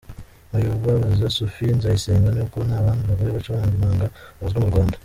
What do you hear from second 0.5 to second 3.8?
bibabaza Sophia Nzayisenga ni uko nta bandi bagore bacuranga